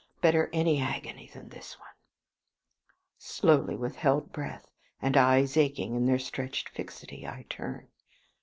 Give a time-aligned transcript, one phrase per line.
[0.19, 1.87] Better any agony than this one.
[3.19, 4.67] Slowly, with held breath,
[4.99, 7.87] and eyes aching in their stretched fixity, I turn.